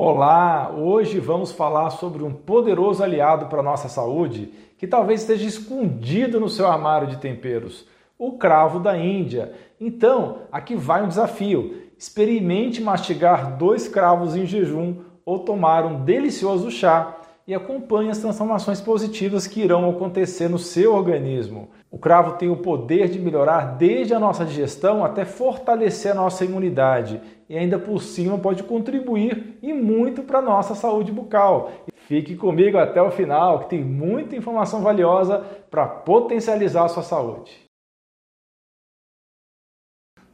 Olá! 0.00 0.70
Hoje 0.70 1.18
vamos 1.18 1.50
falar 1.50 1.90
sobre 1.90 2.22
um 2.22 2.32
poderoso 2.32 3.02
aliado 3.02 3.46
para 3.46 3.64
nossa 3.64 3.88
saúde 3.88 4.48
que 4.78 4.86
talvez 4.86 5.22
esteja 5.22 5.44
escondido 5.44 6.38
no 6.38 6.48
seu 6.48 6.68
armário 6.68 7.08
de 7.08 7.16
temperos, 7.16 7.84
o 8.16 8.38
cravo 8.38 8.78
da 8.78 8.96
Índia. 8.96 9.52
Então, 9.80 10.42
aqui 10.52 10.76
vai 10.76 11.02
um 11.02 11.08
desafio: 11.08 11.82
experimente 11.98 12.80
mastigar 12.80 13.56
dois 13.56 13.88
cravos 13.88 14.36
em 14.36 14.46
jejum 14.46 14.98
ou 15.24 15.40
tomar 15.40 15.84
um 15.84 16.04
delicioso 16.04 16.70
chá 16.70 17.16
e 17.44 17.52
acompanhe 17.52 18.10
as 18.10 18.18
transformações 18.18 18.80
positivas 18.80 19.48
que 19.48 19.62
irão 19.62 19.90
acontecer 19.90 20.48
no 20.48 20.60
seu 20.60 20.94
organismo. 20.94 21.70
O 21.90 21.98
cravo 21.98 22.36
tem 22.36 22.50
o 22.50 22.56
poder 22.56 23.08
de 23.08 23.18
melhorar 23.18 23.76
desde 23.78 24.12
a 24.12 24.18
nossa 24.18 24.44
digestão 24.44 25.04
até 25.04 25.24
fortalecer 25.24 26.12
a 26.12 26.14
nossa 26.14 26.44
imunidade 26.44 27.20
e 27.48 27.56
ainda 27.56 27.78
por 27.78 28.02
cima 28.02 28.38
pode 28.38 28.62
contribuir 28.62 29.58
e 29.62 29.72
muito 29.72 30.22
para 30.22 30.40
a 30.40 30.42
nossa 30.42 30.74
saúde 30.74 31.10
bucal. 31.10 31.72
Fique 32.06 32.36
comigo 32.36 32.76
até 32.76 33.00
o 33.00 33.10
final, 33.10 33.60
que 33.60 33.70
tem 33.70 33.84
muita 33.84 34.36
informação 34.36 34.82
valiosa 34.82 35.38
para 35.70 35.86
potencializar 35.86 36.84
a 36.84 36.88
sua 36.88 37.02
saúde. 37.02 37.68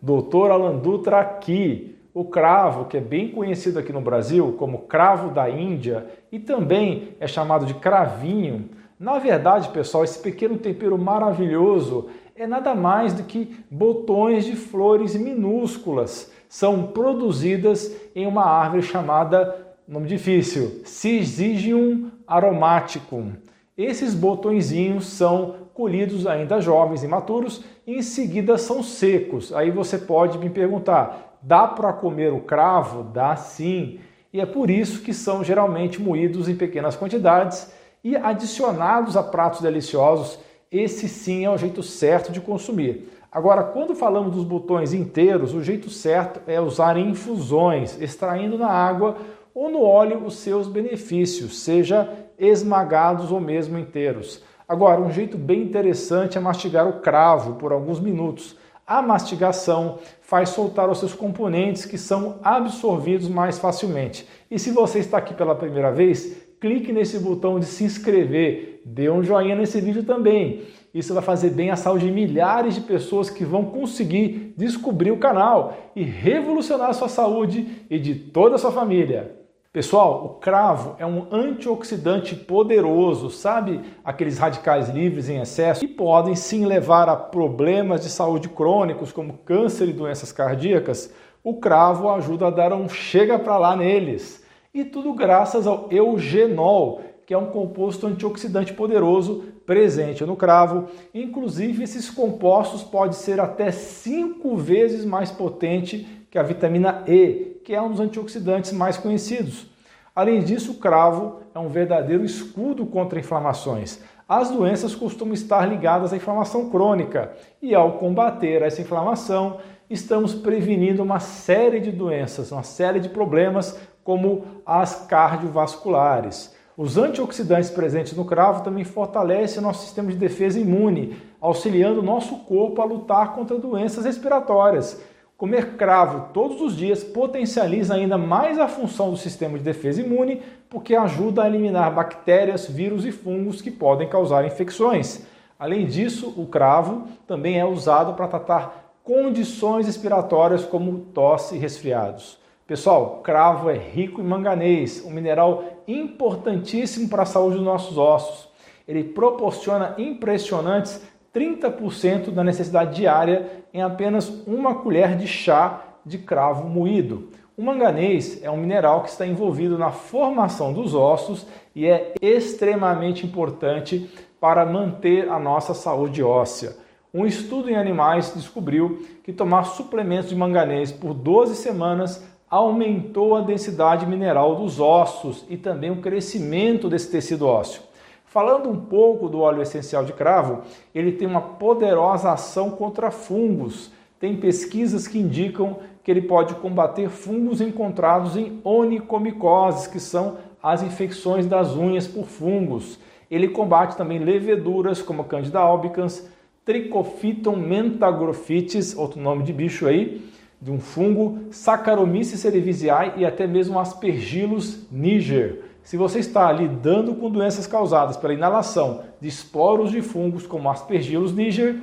Doutor 0.03 0.51
Alan 0.51 0.77
Dutra 0.77 1.21
aqui 1.21 1.95
o 2.13 2.25
cravo, 2.25 2.85
que 2.85 2.97
é 2.97 3.01
bem 3.01 3.33
conhecido 3.33 3.79
aqui 3.79 3.93
no 3.93 4.01
Brasil 4.01 4.55
como 4.57 4.83
cravo 4.83 5.31
da 5.31 5.51
Índia 5.51 6.07
e 6.31 6.39
também 6.39 7.17
é 7.19 7.27
chamado 7.27 7.67
de 7.67 7.75
cravinho. 7.75 8.71
Na 9.05 9.19
verdade, 9.19 9.69
pessoal, 9.69 10.03
esse 10.03 10.19
pequeno 10.19 10.57
tempero 10.57 10.97
maravilhoso 10.97 12.09
é 12.35 12.47
nada 12.47 12.75
mais 12.75 13.13
do 13.13 13.23
que 13.23 13.55
botões 13.71 14.47
de 14.47 14.57
flores 14.57 15.15
minúsculas. 15.15 16.33
São 16.49 16.87
produzidas 16.87 17.95
em 18.17 18.27
uma 18.27 18.47
árvore 18.47 18.81
chamada, 18.81 19.77
nome 19.87 20.09
difícil, 20.09 20.81
Syzygium 20.87 22.13
aromaticum. 22.27 23.33
Esses 23.77 24.15
botõezinhos 24.15 25.05
são 25.05 25.69
colhidos 25.75 26.27
ainda 26.27 26.63
jovens 26.63 27.05
e 27.05 27.07
maturos 27.07 27.63
e 27.87 27.97
em 27.97 28.01
seguida 28.01 28.57
são 28.57 28.83
secos. 28.83 29.53
Aí 29.53 29.71
você 29.71 29.99
pode 29.99 30.39
me 30.39 30.49
perguntar, 30.49 31.39
Dá 31.43 31.67
para 31.69 31.93
comer 31.93 32.33
o 32.33 32.41
cravo? 32.41 33.03
Dá 33.03 33.37
sim. 33.37 34.01
E 34.33 34.41
é 34.41 34.47
por 34.47 34.71
isso 34.71 35.03
que 35.03 35.13
são 35.13 35.45
geralmente 35.45 36.01
moídos 36.01 36.49
em 36.49 36.57
pequenas 36.57 36.97
quantidades 36.97 37.71
e 38.05 38.15
adicionados 38.15 39.17
a 39.17 39.23
pratos 39.23 39.63
deliciosos. 39.63 40.39
Esse 40.71 41.09
sim 41.09 41.47
é 41.47 41.51
o 41.51 41.57
jeito 41.57 41.83
certo 41.83 42.31
de 42.31 42.41
consumir. 42.41 43.11
Agora, 43.33 43.65
quando 43.65 43.97
falamos 43.97 44.35
dos 44.35 44.45
botões 44.45 44.93
inteiros, 44.93 45.55
o 45.55 45.63
jeito 45.63 45.89
certo 45.89 46.41
é 46.47 46.61
usar 46.61 46.99
infusões, 46.99 48.01
extraindo 48.01 48.59
na 48.59 48.69
água 48.69 49.17
ou 49.55 49.71
no 49.71 49.83
óleo 49.83 50.25
os 50.25 50.37
seus 50.37 50.69
benefícios, 50.69 51.59
seja 51.59 52.09
esmagados 52.39 53.33
ou 53.33 53.41
mesmo 53.41 53.79
inteiros. 53.79 54.43
Agora, 54.69 55.01
um 55.01 55.11
jeito 55.11 55.39
bem 55.39 55.63
interessante 55.63 56.37
é 56.37 56.41
mastigar 56.41 56.87
o 56.87 57.01
cravo 57.01 57.55
por 57.55 57.73
alguns 57.73 57.99
minutos 57.99 58.57
a 58.87 59.01
mastigação 59.01 59.99
faz 60.21 60.51
soltar 60.51 60.91
os 60.91 60.99
seus 60.99 61.15
componentes 61.15 61.87
que 61.87 61.97
são 61.97 62.39
absorvidos 62.43 63.29
mais 63.29 63.59
facilmente. 63.59 64.29
E 64.51 64.59
se 64.59 64.71
você 64.71 64.99
está 64.99 65.17
aqui 65.17 65.33
pela 65.33 65.55
primeira 65.55 65.91
vez, 65.91 66.44
clique 66.65 66.95
nesse 66.95 67.19
botão 67.19 67.61
de 67.61 67.67
se 67.67 67.85
inscrever, 67.85 68.81
dê 68.87 69.11
um 69.11 69.23
joinha 69.23 69.55
nesse 69.55 69.83
vídeo 69.83 70.03
também. 70.03 70.63
Isso 70.95 71.13
vai 71.13 71.23
fazer 71.23 71.51
bem 71.51 71.69
à 71.69 71.77
saúde 71.77 72.07
de 72.07 72.11
milhares 72.11 72.75
de 72.75 72.81
pessoas 72.81 73.29
que 73.29 73.45
vão 73.45 73.67
conseguir 73.67 74.55
descobrir 74.57 75.11
o 75.11 75.19
canal 75.19 75.77
e 75.95 76.03
revolucionar 76.03 76.89
a 76.89 76.95
sua 76.95 77.11
saúde 77.11 77.85
e 77.91 77.99
de 77.99 78.15
toda 78.15 78.55
a 78.55 78.59
sua 78.59 78.73
família. 78.73 79.37
Pessoal, 79.75 80.25
o 80.25 80.29
cravo 80.41 80.97
é 80.99 81.05
um 81.05 81.27
antioxidante 81.31 82.35
poderoso, 82.35 83.29
sabe 83.29 83.83
aqueles 84.03 84.39
radicais 84.39 84.89
livres 84.89 85.29
em 85.29 85.43
excesso 85.43 85.83
que 85.83 85.89
podem 85.89 86.35
sim 86.35 86.65
levar 86.65 87.11
a 87.11 87.17
problemas 87.17 88.01
de 88.01 88.09
saúde 88.09 88.49
crônicos 88.49 89.13
como 89.13 89.37
câncer 89.45 89.87
e 89.87 89.93
doenças 89.93 90.33
cardíacas. 90.33 91.13
O 91.43 91.61
cravo 91.61 92.09
ajuda 92.09 92.47
a 92.47 92.51
dar 92.51 92.73
um 92.73 92.89
chega 92.89 93.39
para 93.39 93.59
lá 93.59 93.77
neles. 93.77 94.43
E 94.75 94.85
tudo 94.85 95.15
graças 95.15 95.69
ao 95.69 95.87
eugenol, 95.89 97.01
que 97.25 97.33
é 97.33 97.39
um 97.39 97.47
composto 97.47 98.09
antioxidante 98.09 98.73
poderoso 98.73 99.45
presente 99.65 100.25
no 100.25 100.35
cravo. 100.35 100.89
Inclusive, 101.15 101.85
esses 101.85 102.11
compostos 102.11 102.83
podem 102.83 103.13
ser 103.13 103.39
até 103.39 103.71
cinco 103.71 104.57
vezes 104.57 105.05
mais 105.05 105.31
potente 105.31 106.27
que 106.29 106.37
a 106.37 106.43
vitamina 106.43 107.05
E, 107.07 107.61
que 107.65 107.73
é 107.73 107.81
um 107.81 107.93
dos 107.93 108.01
antioxidantes 108.01 108.73
mais 108.73 108.97
conhecidos. 108.97 109.69
Além 110.13 110.43
disso, 110.43 110.73
o 110.73 110.79
cravo 110.79 111.37
é 111.55 111.59
um 111.61 111.69
verdadeiro 111.69 112.25
escudo 112.25 112.85
contra 112.85 113.21
inflamações. 113.21 114.01
As 114.29 114.51
doenças 114.51 114.93
costumam 114.93 115.35
estar 115.35 115.69
ligadas 115.69 116.13
à 116.13 116.17
inflamação 116.17 116.69
crônica 116.69 117.31
e, 117.63 117.77
ao 117.77 117.93
combater 117.99 118.61
essa 118.63 118.83
inflamação, 118.83 119.59
estamos 119.89 120.35
prevenindo 120.35 121.01
uma 121.01 121.21
série 121.21 121.79
de 121.79 121.93
doenças, 121.93 122.51
uma 122.51 122.63
série 122.65 122.99
de 122.99 123.09
problemas, 123.09 123.79
como 124.05 124.45
as 124.65 125.07
cardiovasculares. 125.07 126.55
Os 126.77 126.97
antioxidantes 126.97 127.71
presentes 127.71 128.17
no 128.17 128.25
cravo 128.25 128.63
também 128.63 128.85
fortalecem 128.85 129.63
nosso 129.63 129.85
sistema 129.85 130.11
de 130.11 130.17
defesa 130.17 130.61
imune, 130.61 131.17
auxiliando 131.41 132.01
o 132.01 132.05
nosso 132.05 132.37
corpo 132.41 132.81
a 132.81 132.85
lutar 132.85 133.33
contra 133.35 133.59
doenças 133.59 134.05
respiratórias 134.05 135.01
Comer 135.37 135.77
cravo 135.77 136.29
todos 136.33 136.61
os 136.61 136.77
dias 136.77 137.03
potencializa 137.03 137.95
ainda 137.95 138.17
mais 138.17 138.57
a 138.57 138.69
função 138.69 139.11
do 139.11 139.17
sistema 139.17 139.59
de 139.59 139.65
defesa 139.65 140.01
imune, 140.01 140.41
porque 140.71 140.95
ajuda 140.95 141.43
a 141.43 141.49
eliminar 141.49 141.93
bactérias, 141.93 142.67
vírus 142.69 143.05
e 143.05 143.11
fungos 143.11 143.61
que 143.61 143.71
podem 143.71 144.09
causar 144.09 144.47
infecções. 144.47 145.27
Além 145.59 145.87
disso, 145.87 146.33
o 146.37 146.47
cravo 146.47 147.09
também 147.27 147.59
é 147.59 147.65
usado 147.65 148.15
para 148.15 148.29
tratar 148.29 148.95
condições 149.03 149.87
respiratórias 149.87 150.65
como 150.65 151.01
tosse 151.13 151.57
e 151.57 151.59
resfriados. 151.59 152.39
Pessoal, 152.67 153.21
cravo 153.23 153.69
é 153.69 153.77
rico 153.77 154.23
em 154.23 154.25
manganês, 154.25 155.05
um 155.05 155.11
mineral 155.11 155.65
importantíssimo 155.87 157.11
para 157.11 157.25
a 157.25 157.27
saúde 157.27 157.57
dos 157.57 157.65
nossos 157.65 157.99
ossos. 157.99 158.49
Ele 158.89 159.05
proporciona 159.05 159.95
impressionantes 159.99 161.07
30% 161.35 162.31
da 162.31 162.43
necessidade 162.43 162.97
diária 162.97 163.51
em 163.73 163.83
apenas 163.83 164.31
uma 164.47 164.77
colher 164.77 165.15
de 165.15 165.27
chá 165.27 165.83
de 166.07 166.17
cravo 166.17 166.67
moído. 166.67 167.29
O 167.55 167.63
manganês 167.63 168.43
é 168.43 168.51
um 168.51 168.57
mineral 168.57 169.03
que 169.03 169.11
está 169.11 169.27
envolvido 169.27 169.77
na 169.77 169.91
formação 169.91 170.73
dos 170.73 170.95
ossos 170.95 171.47
e 171.75 171.87
é 171.87 172.15
extremamente 172.23 173.27
importante 173.27 174.11
para 174.41 174.65
manter 174.65 175.29
a 175.29 175.39
nossa 175.39 175.75
saúde 175.75 176.23
óssea. 176.23 176.77
Um 177.13 177.27
estudo 177.27 177.69
em 177.69 177.77
animais 177.77 178.33
descobriu 178.35 179.07
que 179.23 179.35
tomar 179.35 179.65
suplementos 179.65 180.31
de 180.31 180.35
manganês 180.35 180.91
por 180.91 181.13
12 181.13 181.57
semanas 181.57 182.25
aumentou 182.55 183.35
a 183.35 183.41
densidade 183.41 184.07
mineral 184.07 184.55
dos 184.55 184.79
ossos 184.79 185.45
e 185.51 185.57
também 185.57 185.91
o 185.91 186.01
crescimento 186.01 186.89
desse 186.89 187.11
tecido 187.11 187.49
ósseo. 187.49 187.83
Falando 188.27 188.71
um 188.71 188.77
pouco 188.77 189.29
do 189.29 189.41
óleo 189.41 189.61
essencial 189.61 190.05
de 190.05 190.13
cravo, 190.13 190.63
ele 190.95 191.11
tem 191.11 191.27
uma 191.27 191.41
poderosa 191.41 192.31
ação 192.31 192.71
contra 192.71 193.11
fungos. 193.11 193.91
Tem 194.21 194.37
pesquisas 194.37 195.09
que 195.09 195.19
indicam 195.19 195.79
que 196.05 196.13
ele 196.13 196.23
pode 196.23 196.55
combater 196.55 197.09
fungos 197.09 197.61
encontrados 197.61 198.37
em 198.37 198.61
onicomicoses, 198.63 199.89
que 199.89 199.99
são 199.99 200.37
as 200.63 200.81
infecções 200.81 201.47
das 201.47 201.75
unhas 201.75 202.07
por 202.07 202.27
fungos. 202.27 203.01
Ele 203.29 203.49
combate 203.49 203.97
também 203.97 204.21
leveduras 204.21 205.03
como 205.03 205.25
Candida 205.25 205.59
albicans, 205.59 206.31
Trichophyton 206.65 207.57
mentagrophytes, 207.57 208.97
outro 208.97 209.21
nome 209.21 209.43
de 209.43 209.53
bicho 209.53 209.89
aí, 209.89 210.23
de 210.65 210.71
um 210.71 210.81
fungo, 210.81 211.41
Saccharomyces 211.51 212.41
cerevisiae 212.41 213.13
e 213.19 213.27
até 213.27 213.47
mesmo 213.47 213.79
Aspergillus 213.79 214.91
niger. 214.91 215.61
Se 215.83 215.95
você 215.95 216.21
está 216.21 216.51
lidando 216.51 217.15
com 217.15 217.31
doenças 217.31 217.67
causadas 217.67 218.17
pela 218.17 218.33
inalação 218.33 219.03
de 219.21 219.29
esporos 219.29 219.91
de 219.91 220.01
fungos 220.01 220.47
como 220.47 220.71
Aspergillus 220.71 221.35
niger, 221.35 221.83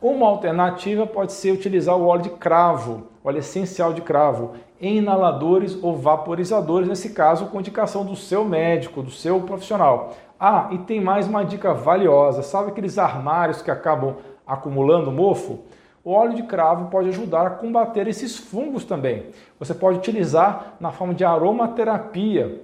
uma 0.00 0.28
alternativa 0.28 1.08
pode 1.08 1.32
ser 1.32 1.50
utilizar 1.50 1.96
o 1.96 2.06
óleo 2.06 2.22
de 2.22 2.30
cravo, 2.30 3.08
óleo 3.24 3.38
essencial 3.38 3.92
de 3.92 4.00
cravo, 4.00 4.52
em 4.80 4.98
inaladores 4.98 5.76
ou 5.82 5.96
vaporizadores, 5.96 6.88
nesse 6.88 7.10
caso 7.10 7.46
com 7.46 7.58
indicação 7.58 8.04
do 8.04 8.14
seu 8.14 8.44
médico, 8.44 9.02
do 9.02 9.10
seu 9.10 9.40
profissional. 9.40 10.14
Ah, 10.38 10.68
e 10.70 10.78
tem 10.78 11.00
mais 11.00 11.26
uma 11.26 11.44
dica 11.44 11.74
valiosa: 11.74 12.42
sabe 12.42 12.70
aqueles 12.70 12.96
armários 12.96 13.60
que 13.60 13.72
acabam 13.72 14.14
acumulando 14.46 15.10
mofo? 15.10 15.58
O 16.02 16.12
óleo 16.12 16.34
de 16.34 16.42
cravo 16.44 16.90
pode 16.90 17.10
ajudar 17.10 17.46
a 17.46 17.50
combater 17.50 18.08
esses 18.08 18.36
fungos 18.36 18.84
também. 18.84 19.26
Você 19.58 19.74
pode 19.74 19.98
utilizar 19.98 20.76
na 20.80 20.90
forma 20.90 21.12
de 21.12 21.24
aromaterapia 21.24 22.62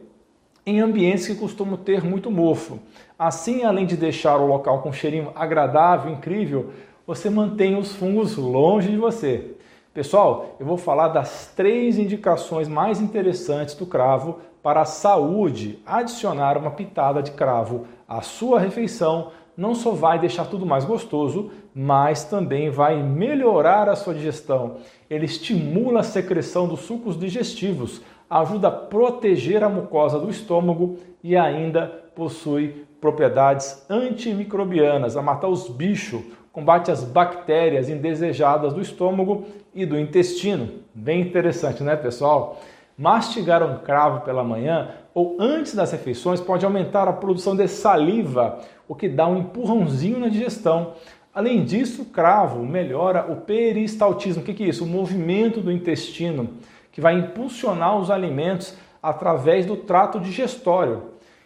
em 0.64 0.80
ambientes 0.80 1.26
que 1.26 1.34
costumam 1.34 1.76
ter 1.76 2.02
muito 2.02 2.30
mofo. 2.30 2.78
Assim, 3.18 3.62
além 3.62 3.84
de 3.84 3.96
deixar 3.96 4.38
o 4.38 4.46
local 4.46 4.80
com 4.80 4.88
um 4.88 4.92
cheirinho 4.92 5.32
agradável, 5.34 6.10
incrível, 6.10 6.70
você 7.06 7.28
mantém 7.28 7.78
os 7.78 7.94
fungos 7.94 8.36
longe 8.36 8.90
de 8.90 8.96
você. 8.96 9.54
Pessoal, 9.92 10.56
eu 10.58 10.66
vou 10.66 10.76
falar 10.76 11.08
das 11.08 11.52
três 11.54 11.98
indicações 11.98 12.68
mais 12.68 13.00
interessantes 13.00 13.74
do 13.74 13.86
cravo 13.86 14.40
para 14.62 14.80
a 14.80 14.86
saúde. 14.86 15.78
Adicionar 15.86 16.58
uma 16.58 16.70
pitada 16.70 17.22
de 17.22 17.30
cravo 17.30 17.86
à 18.08 18.22
sua 18.22 18.58
refeição 18.58 19.30
não 19.56 19.74
só 19.74 19.92
vai 19.92 20.18
deixar 20.18 20.46
tudo 20.46 20.66
mais 20.66 20.84
gostoso, 20.84 21.50
mas 21.78 22.24
também 22.24 22.70
vai 22.70 23.02
melhorar 23.02 23.86
a 23.86 23.94
sua 23.94 24.14
digestão. 24.14 24.78
Ele 25.10 25.26
estimula 25.26 26.00
a 26.00 26.02
secreção 26.02 26.66
dos 26.66 26.80
sucos 26.80 27.20
digestivos, 27.20 28.00
ajuda 28.30 28.68
a 28.68 28.70
proteger 28.70 29.62
a 29.62 29.68
mucosa 29.68 30.18
do 30.18 30.30
estômago 30.30 30.96
e 31.22 31.36
ainda 31.36 31.86
possui 32.14 32.86
propriedades 32.98 33.84
antimicrobianas, 33.90 35.18
a 35.18 35.22
matar 35.22 35.48
os 35.48 35.68
bichos, 35.68 36.22
combate 36.50 36.90
as 36.90 37.04
bactérias 37.04 37.90
indesejadas 37.90 38.72
do 38.72 38.80
estômago 38.80 39.44
e 39.74 39.84
do 39.84 39.98
intestino. 40.00 40.70
Bem 40.94 41.20
interessante, 41.20 41.82
né, 41.82 41.94
pessoal? 41.94 42.58
Mastigar 42.96 43.62
um 43.62 43.80
cravo 43.80 44.22
pela 44.22 44.42
manhã 44.42 44.92
ou 45.12 45.36
antes 45.38 45.74
das 45.74 45.92
refeições 45.92 46.40
pode 46.40 46.64
aumentar 46.64 47.06
a 47.06 47.12
produção 47.12 47.54
de 47.54 47.68
saliva, 47.68 48.60
o 48.88 48.94
que 48.94 49.10
dá 49.10 49.26
um 49.26 49.36
empurrãozinho 49.36 50.18
na 50.18 50.28
digestão. 50.28 50.94
Além 51.36 51.66
disso, 51.66 52.00
o 52.00 52.06
cravo 52.06 52.64
melhora 52.64 53.30
o 53.30 53.36
peristaltismo. 53.36 54.42
O 54.42 54.44
que 54.46 54.64
é 54.64 54.68
isso? 54.68 54.84
O 54.84 54.88
movimento 54.88 55.60
do 55.60 55.70
intestino, 55.70 56.48
que 56.90 56.98
vai 56.98 57.18
impulsionar 57.18 57.98
os 57.98 58.10
alimentos 58.10 58.74
através 59.02 59.66
do 59.66 59.76
trato 59.76 60.18
digestório. 60.18 61.02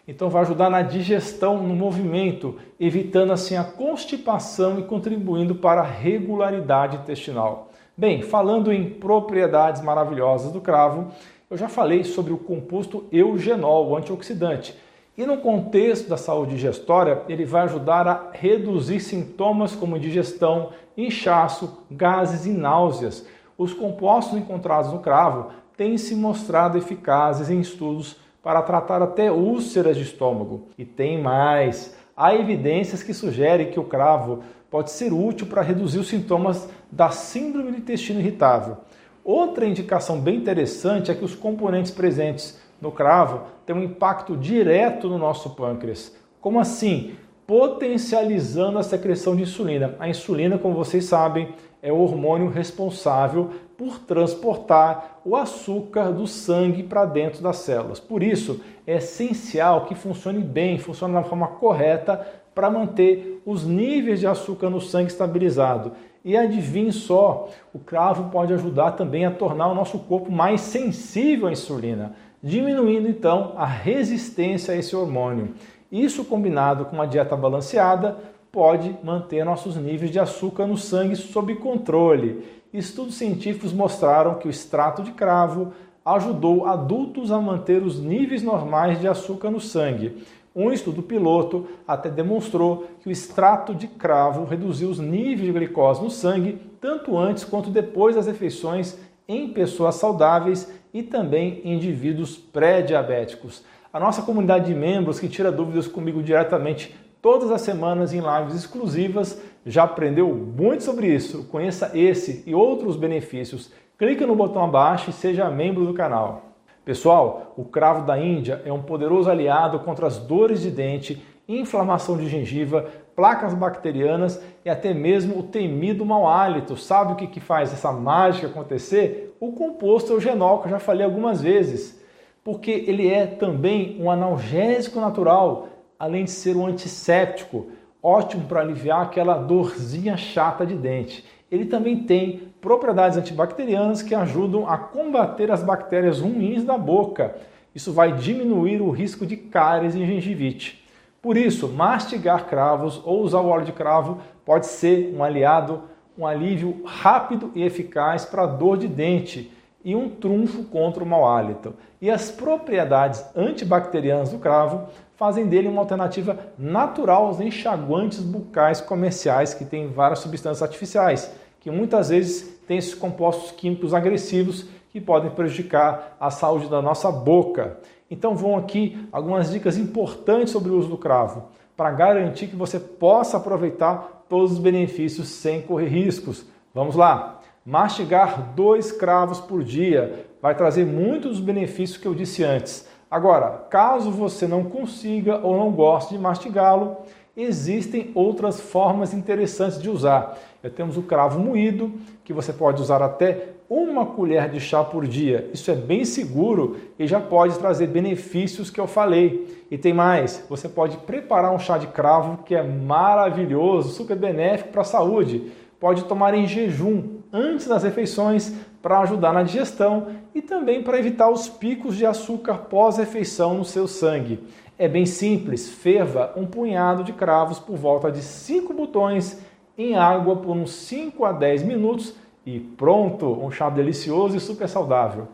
Então 0.06 0.31
vai 0.31 0.42
ajudar 0.42 0.70
na 0.70 0.81
digestão, 0.81 1.60
no 1.60 1.75
movimento, 1.75 2.54
evitando 2.78 3.32
assim 3.32 3.56
a 3.56 3.64
constipação 3.64 4.78
e 4.78 4.84
contribuindo 4.84 5.56
para 5.56 5.81
a 5.81 5.84
regularidade 5.84 6.96
intestinal. 6.96 7.72
Bem, 7.96 8.22
falando 8.22 8.72
em 8.72 8.90
propriedades 8.90 9.82
maravilhosas 9.82 10.52
do 10.52 10.60
cravo, 10.60 11.08
eu 11.50 11.56
já 11.56 11.69
falei 11.69 12.04
sobre 12.04 12.32
o 12.32 12.38
composto 12.38 13.08
eugenol, 13.10 13.88
o 13.88 13.96
antioxidante. 13.96 14.72
E 15.20 15.26
no 15.26 15.37
contexto 15.37 16.08
da 16.08 16.17
saúde 16.17 16.52
digestória, 16.52 17.20
ele 17.28 17.44
vai 17.44 17.64
ajudar 17.64 18.08
a 18.08 18.31
reduzir 18.32 19.00
sintomas 19.00 19.76
como 19.76 19.99
digestão, 19.99 20.70
inchaço, 20.96 21.84
gases 21.90 22.46
e 22.46 22.50
náuseas. 22.50 23.26
Os 23.58 23.75
compostos 23.75 24.38
encontrados 24.38 24.90
no 24.90 25.00
cravo 25.00 25.50
têm 25.76 25.99
se 25.99 26.14
mostrado 26.14 26.78
eficazes 26.78 27.50
em 27.50 27.61
estudos 27.61 28.17
para 28.43 28.62
tratar 28.62 29.02
até 29.02 29.31
úlceras 29.31 29.99
de 29.99 30.05
estômago. 30.05 30.69
E 30.78 30.87
tem 30.87 31.20
mais. 31.20 31.94
Há 32.17 32.34
evidências 32.34 33.02
que 33.02 33.12
sugerem 33.12 33.70
que 33.70 33.78
o 33.78 33.84
cravo 33.84 34.38
pode 34.70 34.90
ser 34.90 35.12
útil 35.12 35.49
para 35.49 35.61
reduzir 35.61 35.99
os 35.99 36.08
sintomas 36.08 36.67
da 36.90 37.11
síndrome 37.11 37.72
do 37.72 37.76
intestino 37.76 38.20
irritável. 38.20 38.78
Outra 39.22 39.67
indicação 39.67 40.19
bem 40.19 40.37
interessante 40.37 41.11
é 41.11 41.14
que 41.14 41.26
os 41.26 41.34
componentes 41.34 41.90
presentes 41.90 42.58
no 42.81 42.91
cravo 42.91 43.43
têm 43.67 43.77
um 43.77 43.82
impacto 43.82 44.37
direto 44.37 45.09
no 45.09 45.19
nosso 45.19 45.50
pâncreas. 45.50 46.17
Como 46.41 46.59
assim? 46.59 47.15
Potencializando 47.47 48.79
a 48.79 48.82
secreção 48.82 49.35
de 49.35 49.43
insulina. 49.43 49.97
A 49.99 50.09
insulina, 50.09 50.56
como 50.56 50.75
vocês 50.75 51.05
sabem, 51.05 51.55
é 51.82 51.93
o 51.93 51.99
hormônio 51.99 52.49
responsável 52.49 53.50
por 53.77 53.99
transportar 53.99 55.21
o 55.25 55.35
açúcar 55.35 56.12
do 56.12 56.27
sangue 56.27 56.82
para 56.82 57.06
dentro 57.06 57.43
das 57.43 57.56
células. 57.56 57.99
Por 57.99 58.23
isso, 58.23 58.61
é 58.87 58.97
essencial 58.97 59.87
que 59.87 59.94
funcione 59.94 60.41
bem, 60.41 60.79
funcione 60.79 61.15
da 61.15 61.23
forma 61.23 61.49
correta 61.49 62.21
para 62.55 62.71
manter 62.71 63.41
os 63.47 63.65
níveis 63.65 64.21
de 64.21 64.27
açúcar 64.27 64.69
no 64.69 64.81
sangue 64.81 65.11
estabilizado. 65.11 65.93
E 66.23 66.37
adivinhe 66.37 66.93
só, 66.93 67.49
o 67.73 67.79
cravo 67.79 68.31
pode 68.31 68.53
ajudar 68.53 68.93
também 68.93 69.25
a 69.25 69.31
tornar 69.31 69.69
o 69.69 69.75
nosso 69.75 69.99
corpo 70.00 70.31
mais 70.31 70.61
sensível 70.61 71.49
à 71.49 71.53
insulina, 71.53 72.15
diminuindo 72.42 73.08
então 73.08 73.52
a 73.56 73.66
resistência 73.66 74.75
a 74.75 74.76
esse 74.76 74.94
hormônio. 74.96 75.54
Isso 75.90 76.25
combinado 76.25 76.84
com 76.84 76.96
uma 76.96 77.06
dieta 77.06 77.37
balanceada 77.37 78.16
pode 78.52 78.96
manter 79.02 79.44
nossos 79.44 79.76
níveis 79.76 80.10
de 80.10 80.19
açúcar 80.19 80.66
no 80.66 80.76
sangue 80.76 81.16
sob 81.16 81.54
controle. 81.56 82.44
Estudos 82.72 83.16
científicos 83.16 83.72
mostraram 83.72 84.34
que 84.37 84.48
o 84.48 84.50
extrato 84.50 85.02
de 85.02 85.12
cravo 85.12 85.72
ajudou 86.04 86.66
adultos 86.66 87.31
a 87.31 87.40
manter 87.40 87.82
os 87.82 88.00
níveis 88.00 88.43
normais 88.43 89.00
de 89.00 89.06
açúcar 89.06 89.50
no 89.50 89.60
sangue. 89.60 90.25
Um 90.54 90.72
estudo 90.72 91.02
piloto 91.02 91.69
até 91.86 92.08
demonstrou 92.08 92.88
que 93.00 93.08
o 93.08 93.12
extrato 93.12 93.72
de 93.75 93.86
cravo 93.86 94.44
reduziu 94.44 94.88
os 94.88 94.98
níveis 94.98 95.46
de 95.46 95.52
glicose 95.52 96.02
no 96.02 96.10
sangue 96.10 96.60
tanto 96.81 97.16
antes 97.16 97.44
quanto 97.44 97.70
depois 97.70 98.16
das 98.16 98.26
refeições 98.26 98.98
em 99.28 99.52
pessoas 99.52 99.94
saudáveis 99.94 100.69
e 100.92 101.02
também 101.02 101.60
indivíduos 101.64 102.37
pré-diabéticos. 102.37 103.64
A 103.92 103.98
nossa 103.98 104.22
comunidade 104.22 104.66
de 104.66 104.75
membros 104.75 105.19
que 105.19 105.28
tira 105.28 105.50
dúvidas 105.50 105.87
comigo 105.88 106.22
diretamente 106.22 106.94
todas 107.22 107.50
as 107.50 107.60
semanas 107.60 108.12
em 108.12 108.20
lives 108.20 108.54
exclusivas, 108.54 109.42
já 109.64 109.84
aprendeu 109.84 110.28
muito 110.34 110.82
sobre 110.82 111.14
isso. 111.14 111.44
Conheça 111.44 111.90
esse 111.94 112.42
e 112.46 112.54
outros 112.54 112.96
benefícios. 112.96 113.72
Clique 113.98 114.25
no 114.25 114.34
botão 114.34 114.64
abaixo 114.64 115.10
e 115.10 115.12
seja 115.12 115.50
membro 115.50 115.87
do 115.87 115.92
canal. 115.92 116.46
Pessoal, 116.84 117.52
o 117.56 117.64
cravo 117.64 118.06
da 118.06 118.19
Índia 118.19 118.62
é 118.64 118.72
um 118.72 118.82
poderoso 118.82 119.31
aliado 119.31 119.81
contra 119.81 120.06
as 120.06 120.19
dores 120.19 120.62
de 120.62 120.70
dente, 120.70 121.22
inflamação 121.58 122.17
de 122.17 122.29
gengiva, 122.29 122.87
placas 123.17 123.55
bacterianas 123.55 124.41
e 124.64 124.70
até 124.70 124.94
mesmo 124.94 125.38
o 125.38 125.43
temido 125.43 126.05
mau 126.05 126.29
hálito. 126.29 126.76
Sabe 126.76 127.12
o 127.12 127.17
que, 127.17 127.26
que 127.26 127.41
faz 127.41 127.73
essa 127.73 127.93
mágica 127.93 128.47
acontecer? 128.47 129.37
O 129.41 129.52
composto 129.52 130.12
eugenol, 130.12 130.61
que 130.61 130.67
eu 130.67 130.70
já 130.70 130.79
falei 130.79 131.05
algumas 131.05 131.43
vezes. 131.43 132.00
Porque 132.43 132.70
ele 132.70 133.08
é 133.08 133.26
também 133.26 133.97
um 134.00 134.11
analgésico 134.11 135.00
natural, 135.00 135.69
além 135.99 136.25
de 136.25 136.31
ser 136.31 136.56
um 136.56 136.67
antisséptico, 136.67 137.67
ótimo 138.03 138.46
para 138.46 138.61
aliviar 138.61 139.03
aquela 139.03 139.35
dorzinha 139.35 140.17
chata 140.17 140.64
de 140.64 140.75
dente. 140.75 141.25
Ele 141.50 141.67
também 141.67 142.05
tem 142.05 142.49
propriedades 142.61 143.19
antibacterianas 143.19 144.03
que 144.03 144.14
ajudam 144.14 144.69
a 144.69 144.79
combater 144.79 145.50
as 145.50 145.62
bactérias 145.62 146.20
ruins 146.20 146.64
da 146.64 146.79
boca. 146.79 147.37
Isso 147.75 147.93
vai 147.93 148.12
diminuir 148.12 148.81
o 148.81 148.91
risco 148.91 149.26
de 149.26 149.37
cáries 149.37 149.94
e 149.94 150.06
gengivite. 150.06 150.80
Por 151.22 151.37
isso, 151.37 151.69
mastigar 151.69 152.46
cravos 152.46 153.00
ou 153.05 153.20
usar 153.20 153.40
o 153.40 153.49
óleo 153.49 153.67
de 153.67 153.72
cravo 153.72 154.19
pode 154.44 154.67
ser 154.67 155.14
um 155.14 155.22
aliado, 155.22 155.82
um 156.17 156.26
alívio 156.26 156.82
rápido 156.84 157.52
e 157.55 157.62
eficaz 157.62 158.25
para 158.25 158.46
dor 158.46 158.78
de 158.78 158.88
dente 158.88 159.52
e 159.84 159.94
um 159.94 160.08
trunfo 160.08 160.64
contra 160.64 161.02
o 161.02 161.06
mau 161.06 161.28
hálito. 161.28 161.75
E 162.00 162.11
as 162.11 162.31
propriedades 162.31 163.25
antibacterianas 163.37 164.31
do 164.31 164.38
cravo 164.38 164.89
fazem 165.17 165.46
dele 165.46 165.69
uma 165.69 165.82
alternativa 165.82 166.39
natural 166.58 167.27
aos 167.27 167.41
enxaguantes 167.41 168.20
bucais 168.20 168.81
comerciais 168.81 169.53
que 169.53 169.67
têm 169.67 169.89
várias 169.89 170.20
substâncias 170.20 170.62
artificiais, 170.62 171.31
que 171.60 171.70
muitas 171.70 172.08
vezes 172.08 172.58
têm 172.67 172.79
esses 172.79 172.94
compostos 172.94 173.50
químicos 173.50 173.93
agressivos 173.93 174.67
que 174.91 175.00
podem 175.00 175.31
prejudicar 175.31 176.17
a 176.19 176.31
saúde 176.31 176.69
da 176.69 176.81
nossa 176.81 177.12
boca. 177.12 177.79
Então 178.10 178.34
vão 178.34 178.56
aqui 178.56 179.06
algumas 179.12 179.50
dicas 179.50 179.79
importantes 179.79 180.52
sobre 180.52 180.70
o 180.70 180.76
uso 180.76 180.88
do 180.88 180.98
cravo, 180.98 181.44
para 181.76 181.93
garantir 181.93 182.48
que 182.48 182.56
você 182.56 182.79
possa 182.79 183.36
aproveitar 183.36 184.24
todos 184.29 184.52
os 184.52 184.58
benefícios 184.58 185.29
sem 185.29 185.62
correr 185.62 185.88
riscos. 185.88 186.44
Vamos 186.74 186.96
lá! 186.96 187.40
Mastigar 187.64 188.52
dois 188.55 188.90
cravos 188.90 189.40
por 189.40 189.62
dia 189.62 190.26
vai 190.43 190.55
trazer 190.55 190.84
muitos 190.84 191.32
dos 191.32 191.40
benefícios 191.40 191.98
que 191.98 192.08
eu 192.08 192.14
disse 192.14 192.43
antes 192.43 192.88
Agora, 193.10 193.67
caso 193.69 194.08
você 194.12 194.46
não 194.46 194.62
consiga 194.62 195.40
ou 195.44 195.56
não 195.56 195.72
goste 195.72 196.14
de 196.14 196.20
mastigá-lo, 196.20 196.98
existem 197.37 198.10
outras 198.15 198.60
formas 198.60 199.15
interessantes 199.15 199.81
de 199.81 199.89
usar. 199.89 200.39
temos 200.75 200.96
o 200.96 201.03
cravo 201.03 201.39
moído, 201.39 201.93
que 202.25 202.32
você 202.32 202.53
pode 202.53 202.82
usar 202.82 203.03
até 203.03 203.55
uma 203.69 204.05
colher 204.05 204.51
de 204.51 204.58
chá 204.58 204.82
por 204.82 205.06
dia. 205.06 205.49
Isso 205.55 205.70
é 205.70 205.75
bem 205.77 206.05
seguro 206.05 206.77
e 206.99 207.06
já 207.06 207.20
pode 207.20 207.56
trazer 207.56 207.87
benefícios 207.87 208.69
que 208.69 208.81
eu 208.81 208.87
falei. 208.89 209.65
E 209.70 209.79
tem 209.79 209.93
mais, 209.93 210.44
você 210.49 210.69
pode 210.69 210.96
preparar 210.99 211.55
um 211.55 211.58
chá 211.58 211.79
de 211.79 211.87
cravo 211.87 212.43
que 212.43 212.55
é 212.55 212.63
maravilhoso, 212.63 213.91
super 213.91 214.17
benéfico 214.17 214.70
para 214.70 214.81
a 214.81 214.84
saúde. 214.84 215.53
Pode 215.79 216.05
tomar 216.05 216.34
em 216.34 216.49
jejum 216.49 217.20
antes 217.32 217.69
das 217.69 217.84
refeições 217.84 218.53
para 218.82 219.01
ajudar 219.01 219.32
na 219.32 219.44
digestão 219.44 220.08
e 220.34 220.43
também 220.43 220.82
para 220.82 220.99
evitar 220.99 221.31
os 221.31 221.49
picos 221.49 221.96
de 221.96 222.05
açúcar 222.05 222.55
pós-refeição 222.69 223.55
no 223.55 223.65
seu 223.65 223.87
sangue. 223.87 224.41
É 224.81 224.89
bem 224.89 225.05
simples, 225.05 225.69
ferva 225.69 226.32
um 226.34 226.46
punhado 226.46 227.05
de 227.05 227.13
cravos 227.13 227.58
por 227.58 227.77
volta 227.77 228.10
de 228.10 228.22
5 228.22 228.72
botões 228.72 229.39
em 229.77 229.94
água 229.94 230.37
por 230.37 230.56
uns 230.56 230.72
5 230.72 231.22
a 231.22 231.32
10 231.32 231.65
minutos 231.65 232.15
e 232.46 232.58
pronto, 232.58 233.27
um 233.27 233.51
chá 233.51 233.69
delicioso 233.69 234.39
e 234.39 234.41
super 234.41 234.67
saudável. 234.67 235.29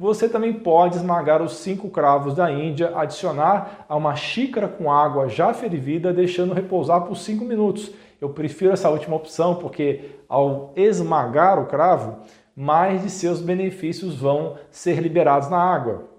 Você 0.00 0.28
também 0.28 0.52
pode 0.52 0.96
esmagar 0.96 1.40
os 1.40 1.58
cinco 1.58 1.88
cravos 1.90 2.34
da 2.34 2.50
Índia, 2.50 2.92
adicionar 2.96 3.86
a 3.88 3.94
uma 3.94 4.16
xícara 4.16 4.66
com 4.66 4.90
água 4.90 5.28
já 5.28 5.54
fervida, 5.54 6.12
deixando 6.12 6.52
repousar 6.52 7.02
por 7.02 7.16
5 7.16 7.44
minutos. 7.44 7.92
Eu 8.20 8.30
prefiro 8.30 8.72
essa 8.72 8.90
última 8.90 9.14
opção 9.14 9.54
porque 9.54 10.16
ao 10.28 10.72
esmagar 10.74 11.56
o 11.60 11.66
cravo, 11.66 12.16
mais 12.54 13.04
de 13.04 13.10
seus 13.10 13.40
benefícios 13.40 14.16
vão 14.16 14.56
ser 14.72 14.98
liberados 15.00 15.48
na 15.48 15.58
água. 15.62 16.17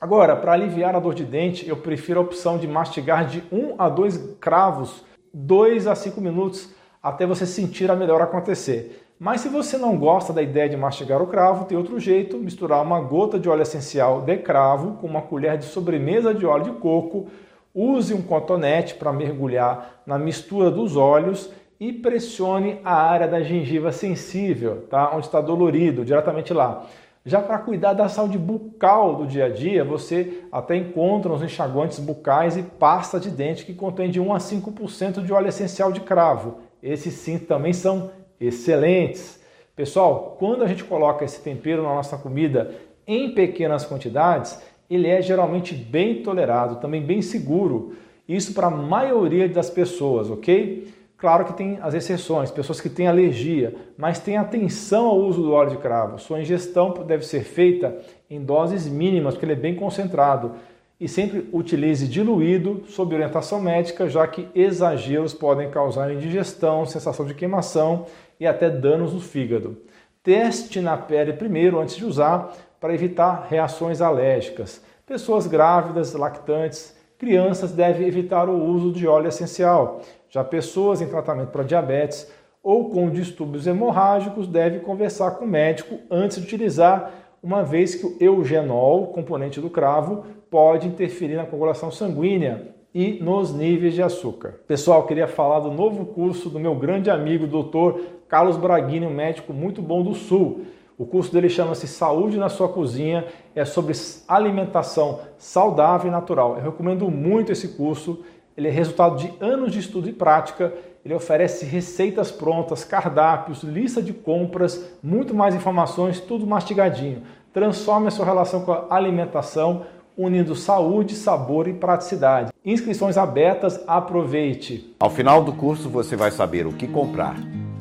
Agora, 0.00 0.34
para 0.34 0.52
aliviar 0.52 0.96
a 0.96 0.98
dor 0.98 1.14
de 1.14 1.24
dente, 1.24 1.68
eu 1.68 1.76
prefiro 1.76 2.20
a 2.20 2.22
opção 2.22 2.56
de 2.56 2.66
mastigar 2.66 3.26
de 3.26 3.42
1 3.52 3.74
a 3.76 3.86
2 3.86 4.36
cravos, 4.40 5.04
2 5.34 5.86
a 5.86 5.94
5 5.94 6.18
minutos, 6.22 6.70
até 7.02 7.26
você 7.26 7.44
sentir 7.44 7.90
a 7.90 7.94
melhora 7.94 8.24
acontecer. 8.24 9.06
Mas 9.18 9.42
se 9.42 9.50
você 9.50 9.76
não 9.76 9.98
gosta 9.98 10.32
da 10.32 10.40
ideia 10.40 10.70
de 10.70 10.76
mastigar 10.76 11.20
o 11.20 11.26
cravo, 11.26 11.66
tem 11.66 11.76
outro 11.76 12.00
jeito, 12.00 12.38
misturar 12.38 12.82
uma 12.82 12.98
gota 12.98 13.38
de 13.38 13.46
óleo 13.46 13.60
essencial 13.60 14.22
de 14.22 14.38
cravo 14.38 14.96
com 14.96 15.06
uma 15.06 15.20
colher 15.20 15.58
de 15.58 15.66
sobremesa 15.66 16.32
de 16.32 16.46
óleo 16.46 16.64
de 16.64 16.72
coco, 16.80 17.26
use 17.74 18.14
um 18.14 18.22
cotonete 18.22 18.94
para 18.94 19.12
mergulhar 19.12 20.00
na 20.06 20.18
mistura 20.18 20.70
dos 20.70 20.96
óleos 20.96 21.50
e 21.78 21.92
pressione 21.92 22.80
a 22.82 22.94
área 22.94 23.28
da 23.28 23.42
gengiva 23.42 23.92
sensível, 23.92 24.86
tá? 24.88 25.10
onde 25.14 25.26
está 25.26 25.42
dolorido, 25.42 26.06
diretamente 26.06 26.54
lá. 26.54 26.86
Já 27.24 27.42
para 27.42 27.58
cuidar 27.58 27.92
da 27.92 28.08
saúde 28.08 28.38
bucal 28.38 29.14
do 29.14 29.26
dia 29.26 29.44
a 29.44 29.48
dia, 29.50 29.84
você 29.84 30.42
até 30.50 30.74
encontra 30.74 31.30
os 31.30 31.42
enxaguantes 31.42 31.98
bucais 31.98 32.56
e 32.56 32.62
pasta 32.62 33.20
de 33.20 33.30
dente 33.30 33.66
que 33.66 33.74
contém 33.74 34.10
de 34.10 34.18
1 34.18 34.32
a 34.32 34.38
5% 34.38 35.22
de 35.22 35.30
óleo 35.30 35.48
essencial 35.48 35.92
de 35.92 36.00
cravo. 36.00 36.60
Esses 36.82 37.12
sim 37.12 37.38
também 37.38 37.74
são 37.74 38.10
excelentes. 38.40 39.38
Pessoal, 39.76 40.36
quando 40.38 40.64
a 40.64 40.66
gente 40.66 40.82
coloca 40.82 41.22
esse 41.22 41.42
tempero 41.42 41.82
na 41.82 41.94
nossa 41.94 42.16
comida 42.16 42.74
em 43.06 43.34
pequenas 43.34 43.84
quantidades, 43.84 44.58
ele 44.88 45.06
é 45.06 45.20
geralmente 45.20 45.74
bem 45.74 46.22
tolerado, 46.22 46.76
também 46.76 47.02
bem 47.02 47.20
seguro. 47.20 47.96
Isso 48.26 48.54
para 48.54 48.68
a 48.68 48.70
maioria 48.70 49.46
das 49.46 49.68
pessoas, 49.68 50.30
ok? 50.30 50.88
Claro 51.20 51.44
que 51.44 51.52
tem 51.52 51.78
as 51.82 51.92
exceções, 51.92 52.50
pessoas 52.50 52.80
que 52.80 52.88
têm 52.88 53.06
alergia, 53.06 53.74
mas 53.94 54.18
tenha 54.18 54.40
atenção 54.40 55.04
ao 55.04 55.18
uso 55.18 55.42
do 55.42 55.52
óleo 55.52 55.72
de 55.72 55.76
cravo. 55.76 56.18
Sua 56.18 56.40
ingestão 56.40 56.94
deve 57.06 57.26
ser 57.26 57.44
feita 57.44 57.94
em 58.30 58.42
doses 58.42 58.88
mínimas, 58.88 59.34
porque 59.34 59.44
ele 59.44 59.52
é 59.52 59.56
bem 59.56 59.74
concentrado. 59.76 60.52
E 60.98 61.06
sempre 61.06 61.46
utilize 61.52 62.08
diluído 62.08 62.84
sob 62.88 63.14
orientação 63.14 63.60
médica, 63.60 64.08
já 64.08 64.26
que 64.26 64.48
exageros 64.54 65.34
podem 65.34 65.70
causar 65.70 66.10
indigestão, 66.10 66.86
sensação 66.86 67.26
de 67.26 67.34
queimação 67.34 68.06
e 68.38 68.46
até 68.46 68.70
danos 68.70 69.12
no 69.12 69.20
fígado. 69.20 69.76
Teste 70.22 70.80
na 70.80 70.96
pele 70.96 71.34
primeiro 71.34 71.78
antes 71.78 71.96
de 71.96 72.04
usar 72.06 72.50
para 72.80 72.94
evitar 72.94 73.46
reações 73.50 74.00
alérgicas. 74.00 74.82
Pessoas 75.06 75.46
grávidas, 75.46 76.14
lactantes, 76.14 76.96
crianças 77.18 77.72
devem 77.72 78.08
evitar 78.08 78.48
o 78.48 78.64
uso 78.64 78.90
de 78.90 79.06
óleo 79.06 79.28
essencial. 79.28 80.00
Já 80.30 80.44
pessoas 80.44 81.02
em 81.02 81.08
tratamento 81.08 81.48
para 81.48 81.64
diabetes 81.64 82.30
ou 82.62 82.88
com 82.88 83.10
distúrbios 83.10 83.66
hemorrágicos 83.66 84.46
devem 84.46 84.78
conversar 84.78 85.32
com 85.32 85.44
o 85.44 85.48
médico 85.48 85.98
antes 86.08 86.36
de 86.36 86.44
utilizar, 86.44 87.10
uma 87.42 87.64
vez 87.64 87.96
que 87.96 88.06
o 88.06 88.16
eugenol, 88.20 89.08
componente 89.08 89.60
do 89.60 89.68
cravo, 89.68 90.24
pode 90.48 90.86
interferir 90.86 91.34
na 91.34 91.46
coagulação 91.46 91.90
sanguínea 91.90 92.68
e 92.94 93.18
nos 93.20 93.52
níveis 93.52 93.94
de 93.94 94.02
açúcar. 94.02 94.60
Pessoal, 94.68 95.04
queria 95.04 95.26
falar 95.26 95.60
do 95.60 95.70
novo 95.70 96.04
curso 96.06 96.48
do 96.48 96.60
meu 96.60 96.76
grande 96.76 97.10
amigo, 97.10 97.46
Dr. 97.46 98.00
Carlos 98.28 98.56
Braguini, 98.56 99.06
um 99.06 99.14
médico 99.14 99.52
muito 99.52 99.82
bom 99.82 100.02
do 100.02 100.14
Sul. 100.14 100.60
O 100.96 101.06
curso 101.06 101.32
dele 101.32 101.48
chama-se 101.48 101.88
Saúde 101.88 102.36
na 102.36 102.48
Sua 102.48 102.68
Cozinha, 102.68 103.24
é 103.54 103.64
sobre 103.64 103.94
alimentação 104.28 105.20
saudável 105.38 106.08
e 106.08 106.12
natural. 106.12 106.56
Eu 106.56 106.62
recomendo 106.62 107.10
muito 107.10 107.50
esse 107.50 107.68
curso 107.68 108.22
ele 108.60 108.68
é 108.68 108.70
resultado 108.70 109.16
de 109.16 109.32
anos 109.40 109.72
de 109.72 109.78
estudo 109.78 110.06
e 110.06 110.12
prática. 110.12 110.74
Ele 111.02 111.14
oferece 111.14 111.64
receitas 111.64 112.30
prontas, 112.30 112.84
cardápios, 112.84 113.62
lista 113.62 114.02
de 114.02 114.12
compras, 114.12 114.98
muito 115.02 115.34
mais 115.34 115.54
informações, 115.54 116.20
tudo 116.20 116.46
mastigadinho. 116.46 117.22
Transforme 117.54 118.08
a 118.08 118.10
sua 118.10 118.26
relação 118.26 118.60
com 118.60 118.70
a 118.72 118.86
alimentação, 118.90 119.86
unindo 120.14 120.54
saúde, 120.54 121.14
sabor 121.14 121.68
e 121.68 121.72
praticidade. 121.72 122.52
Inscrições 122.62 123.16
abertas, 123.16 123.82
aproveite! 123.86 124.94
Ao 125.00 125.08
final 125.08 125.42
do 125.42 125.54
curso 125.54 125.88
você 125.88 126.14
vai 126.14 126.30
saber 126.30 126.66
o 126.66 126.72
que 126.74 126.86
comprar, 126.86 127.36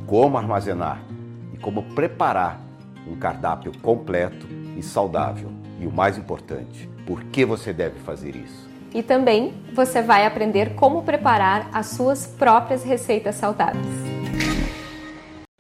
como 0.07 0.37
armazenar 0.37 1.03
e 1.53 1.57
como 1.57 1.83
preparar 1.93 2.57
um 3.05 3.17
cardápio 3.17 3.73
completo 3.81 4.47
e 4.77 4.81
saudável. 4.81 5.51
E 5.77 5.85
o 5.85 5.91
mais 5.91 6.17
importante, 6.17 6.89
por 7.05 7.21
que 7.25 7.43
você 7.43 7.73
deve 7.73 7.99
fazer 7.99 8.33
isso. 8.33 8.68
E 8.93 9.03
também 9.03 9.53
você 9.73 10.01
vai 10.01 10.25
aprender 10.25 10.75
como 10.75 11.03
preparar 11.03 11.69
as 11.71 11.87
suas 11.87 12.25
próprias 12.25 12.83
receitas 12.83 13.35
saudáveis. 13.35 13.85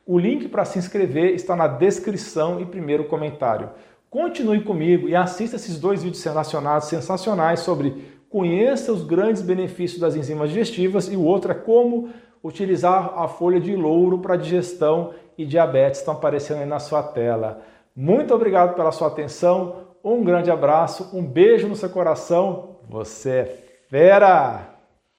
O 0.05 0.17
link 0.17 0.47
para 0.47 0.65
se 0.65 0.79
inscrever 0.79 1.35
está 1.35 1.55
na 1.55 1.67
descrição 1.67 2.59
e 2.59 2.65
primeiro 2.65 3.03
comentário. 3.03 3.69
Continue 4.09 4.63
comigo 4.63 5.07
e 5.07 5.15
assista 5.15 5.55
esses 5.55 5.79
dois 5.79 6.01
vídeos 6.01 6.23
relacionados 6.23 6.87
sensacionais 6.87 7.59
sobre 7.59 8.19
conheça 8.27 8.91
os 8.91 9.03
grandes 9.03 9.43
benefícios 9.43 10.01
das 10.01 10.15
enzimas 10.15 10.49
digestivas 10.49 11.07
e 11.11 11.15
o 11.15 11.23
outro 11.23 11.51
é 11.51 11.55
como 11.55 12.09
utilizar 12.43 13.13
a 13.15 13.27
folha 13.27 13.59
de 13.59 13.75
louro 13.75 14.17
para 14.17 14.35
digestão 14.35 15.13
e 15.37 15.45
diabetes. 15.45 15.99
Estão 15.99 16.15
aparecendo 16.15 16.61
aí 16.61 16.65
na 16.65 16.79
sua 16.79 17.03
tela. 17.03 17.61
Muito 17.95 18.33
obrigado 18.33 18.73
pela 18.73 18.91
sua 18.91 19.09
atenção, 19.09 19.75
um 20.03 20.23
grande 20.23 20.49
abraço, 20.49 21.15
um 21.15 21.23
beijo 21.23 21.67
no 21.67 21.75
seu 21.75 21.89
coração 21.89 22.68
você 22.89 23.29
é 23.29 23.45
fera! 23.87 24.78